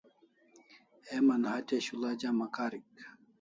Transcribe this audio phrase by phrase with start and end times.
[1.07, 2.83] Heman hatya shul'a jama karik